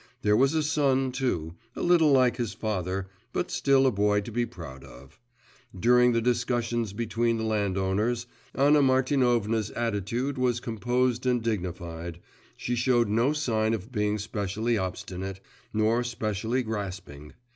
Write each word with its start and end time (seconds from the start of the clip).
There 0.23 0.35
was 0.35 0.55
a 0.55 0.63
son, 0.63 1.11
too, 1.11 1.53
a 1.75 1.83
little 1.83 2.11
like 2.11 2.37
his 2.37 2.55
father, 2.55 3.07
but 3.33 3.51
still 3.51 3.85
a 3.85 3.91
boy 3.91 4.21
to 4.21 4.31
be 4.31 4.47
proud 4.47 4.83
of! 4.83 5.19
During 5.79 6.11
the 6.13 6.23
discussions 6.23 6.91
between 6.91 7.37
the 7.37 7.43
landowners, 7.43 8.25
Anna 8.55 8.81
Martinovna's 8.81 9.69
attitude 9.69 10.39
was 10.39 10.59
composed 10.59 11.27
and 11.27 11.39
dignified, 11.39 12.19
she 12.57 12.73
showed 12.73 13.09
no 13.09 13.31
sign 13.31 13.75
of 13.75 13.91
being 13.91 14.17
specially 14.17 14.75
obstinate, 14.75 15.39
nor 15.71 16.03
specially 16.03 16.63
grasping. 16.63 17.33